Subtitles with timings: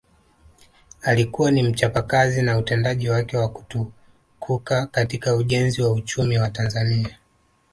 [1.01, 7.17] Alikuwa ni mchapakazi na utendaji wake wa kutukuka katika ujenzi wa uchumi wa Tanzania